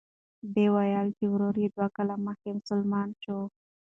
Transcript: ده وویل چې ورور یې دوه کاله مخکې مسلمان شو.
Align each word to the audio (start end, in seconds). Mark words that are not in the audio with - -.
ده 0.53 0.65
وویل 0.75 1.07
چې 1.17 1.25
ورور 1.33 1.55
یې 1.63 1.67
دوه 1.75 1.87
کاله 1.95 2.15
مخکې 2.27 2.49
مسلمان 2.59 3.09
شو. 3.23 3.39